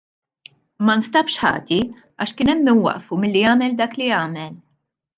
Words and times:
Ma 0.87 0.95
nstabx 1.01 1.35
ħati 1.43 1.79
għax 1.87 2.35
kien 2.39 2.53
hemm 2.57 2.67
min 2.71 2.83
waqqfu 2.89 3.23
milli 3.23 3.47
jagħmel 3.49 3.81
dak 3.85 3.99
li 4.03 4.13
għamel. 4.21 4.61